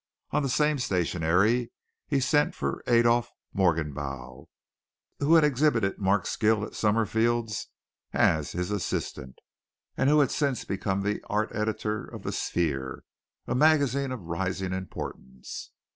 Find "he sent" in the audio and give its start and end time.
2.07-2.55